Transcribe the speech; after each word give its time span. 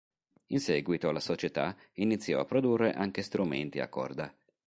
In 0.47 0.59
seguito 0.59 1.11
la 1.11 1.19
società 1.19 1.77
iniziò 1.97 2.39
a 2.39 2.45
produrre 2.45 2.91
anche 2.91 3.21
strumenti 3.21 3.79
a 3.79 3.87
corda. 3.87 4.33